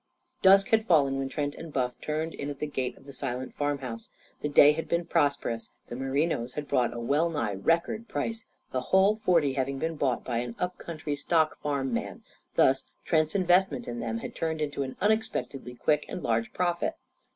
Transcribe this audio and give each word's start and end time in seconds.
Dusk 0.41 0.69
had 0.69 0.87
fallen 0.87 1.19
when 1.19 1.29
Trent 1.29 1.53
and 1.53 1.71
Buff 1.71 1.93
turned 2.01 2.33
in 2.33 2.49
at 2.49 2.57
the 2.57 2.65
gate 2.65 2.97
of 2.97 3.05
the 3.05 3.13
silent 3.13 3.53
farmhouse. 3.53 4.09
The 4.41 4.49
day 4.49 4.71
had 4.71 4.89
been 4.89 5.05
prosperous. 5.05 5.69
The 5.89 5.95
merinos 5.95 6.55
had 6.55 6.67
brought 6.67 6.91
a 6.91 6.99
well 6.99 7.29
nigh 7.29 7.53
record 7.53 8.07
price 8.07 8.47
the 8.71 8.81
whole 8.81 9.17
forty 9.17 9.53
having 9.53 9.77
been 9.77 9.97
bought 9.97 10.23
by 10.25 10.39
an 10.39 10.55
up 10.57 10.79
country 10.79 11.15
stock 11.15 11.55
farm 11.61 11.93
man. 11.93 12.23
Thus, 12.55 12.83
Trent's 13.05 13.35
investment 13.35 13.87
in 13.87 13.99
them 13.99 14.17
had 14.17 14.33
turned 14.35 14.59
into 14.59 14.81
an 14.81 14.97
unexpectedly 15.01 15.75
quick 15.75 16.05
and 16.09 16.23
large 16.23 16.51
profit. 16.51 16.95